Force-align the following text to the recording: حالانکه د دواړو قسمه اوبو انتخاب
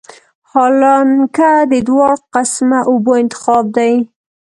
حالانکه 0.51 1.51
د 1.71 1.73
دواړو 1.87 2.23
قسمه 2.33 2.79
اوبو 2.91 3.11
انتخاب 3.21 3.65